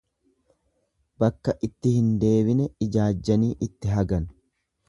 [1.25, 4.31] Bakka itti hin deebine ijaajjanii itti hagan.